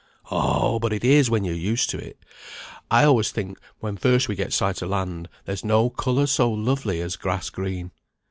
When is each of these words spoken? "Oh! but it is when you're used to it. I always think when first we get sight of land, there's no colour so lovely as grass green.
"Oh! 0.31 0.79
but 0.79 0.93
it 0.93 1.03
is 1.03 1.29
when 1.29 1.43
you're 1.43 1.53
used 1.53 1.91
to 1.91 1.99
it. 1.99 2.17
I 2.89 3.03
always 3.03 3.29
think 3.31 3.59
when 3.81 3.97
first 3.97 4.27
we 4.27 4.33
get 4.35 4.51
sight 4.51 4.81
of 4.81 4.89
land, 4.89 5.29
there's 5.45 5.63
no 5.63 5.91
colour 5.91 6.25
so 6.25 6.51
lovely 6.51 6.99
as 7.01 7.15
grass 7.15 7.51
green. 7.51 7.91